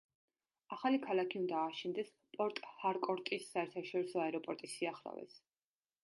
ახალი 0.75 0.99
ქალაქი 1.01 1.37
უნდა 1.41 1.59
აშენდეს 1.65 2.09
პორტ-ჰარკორტის 2.37 3.45
საერთაშორისო 3.53 4.23
აეროპორტის 4.23 4.73
სიახლოვეს. 4.79 5.37